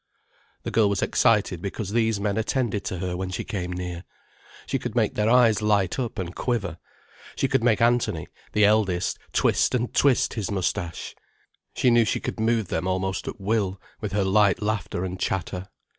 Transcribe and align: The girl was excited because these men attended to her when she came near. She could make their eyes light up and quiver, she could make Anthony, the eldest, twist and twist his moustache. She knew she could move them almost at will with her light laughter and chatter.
The 0.63 0.71
girl 0.71 0.89
was 0.89 1.03
excited 1.03 1.61
because 1.61 1.91
these 1.91 2.19
men 2.19 2.35
attended 2.35 2.83
to 2.85 2.97
her 2.97 3.15
when 3.15 3.29
she 3.29 3.43
came 3.43 3.71
near. 3.71 4.03
She 4.65 4.79
could 4.79 4.95
make 4.95 5.13
their 5.13 5.29
eyes 5.29 5.61
light 5.61 5.99
up 5.99 6.17
and 6.17 6.33
quiver, 6.35 6.79
she 7.35 7.47
could 7.47 7.63
make 7.63 7.81
Anthony, 7.83 8.27
the 8.53 8.65
eldest, 8.65 9.19
twist 9.31 9.75
and 9.75 9.93
twist 9.93 10.33
his 10.33 10.49
moustache. 10.49 11.13
She 11.75 11.91
knew 11.91 12.03
she 12.03 12.19
could 12.19 12.39
move 12.39 12.69
them 12.69 12.87
almost 12.87 13.27
at 13.27 13.39
will 13.39 13.79
with 13.99 14.13
her 14.13 14.23
light 14.23 14.59
laughter 14.59 15.05
and 15.05 15.19
chatter. 15.19 15.67